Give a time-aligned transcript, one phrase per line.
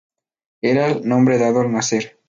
[0.63, 2.17] Era el nombre dado al nacer.